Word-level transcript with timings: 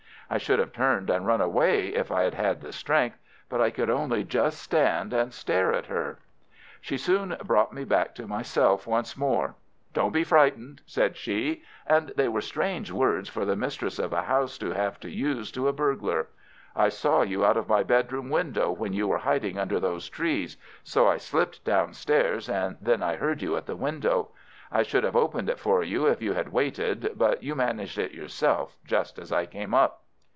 I 0.33 0.37
should 0.37 0.59
have 0.59 0.71
turned 0.71 1.09
and 1.09 1.27
run 1.27 1.41
away 1.41 1.87
if 1.89 2.09
I 2.09 2.23
had 2.23 2.35
had 2.35 2.61
the 2.61 2.71
strength, 2.71 3.17
but 3.49 3.59
I 3.59 3.69
could 3.69 3.89
only 3.89 4.23
just 4.23 4.61
stand 4.61 5.11
and 5.11 5.33
stare 5.33 5.73
at 5.73 5.87
her. 5.87 6.19
She 6.79 6.97
soon 6.97 7.35
brought 7.43 7.73
me 7.73 7.83
back 7.83 8.15
to 8.15 8.25
myself 8.25 8.87
once 8.87 9.17
more. 9.17 9.55
"Don't 9.93 10.13
be 10.13 10.23
frightened!" 10.23 10.79
said 10.85 11.17
she, 11.17 11.63
and 11.85 12.13
they 12.15 12.29
were 12.29 12.39
strange 12.39 12.93
words 12.93 13.27
for 13.27 13.43
the 13.43 13.57
mistress 13.57 13.99
of 13.99 14.13
a 14.13 14.21
house 14.23 14.57
to 14.59 14.71
have 14.71 15.01
to 15.01 15.09
use 15.09 15.51
to 15.51 15.67
a 15.67 15.73
burglar. 15.73 16.29
"I 16.77 16.87
saw 16.87 17.23
you 17.23 17.43
out 17.43 17.57
of 17.57 17.67
my 17.67 17.83
bedroom 17.83 18.29
window 18.29 18.71
when 18.71 18.93
you 18.93 19.09
were 19.09 19.17
hiding 19.17 19.59
under 19.59 19.81
those 19.81 20.07
trees, 20.07 20.55
so 20.81 21.09
I 21.09 21.17
slipped 21.17 21.65
downstairs, 21.65 22.47
and 22.47 22.77
then 22.79 23.03
I 23.03 23.17
heard 23.17 23.41
you 23.41 23.57
at 23.57 23.65
the 23.65 23.75
window. 23.75 24.29
I 24.71 24.83
should 24.83 25.03
have 25.03 25.17
opened 25.17 25.49
it 25.49 25.59
for 25.59 25.83
you 25.83 26.05
if 26.07 26.21
you 26.21 26.31
had 26.31 26.53
waited, 26.53 27.15
but 27.17 27.43
you 27.43 27.53
managed 27.53 27.97
it 27.97 28.13
yourself 28.13 28.77
just 28.85 29.19
as 29.19 29.33
I 29.33 29.45
came 29.45 29.73
up." 29.73 29.97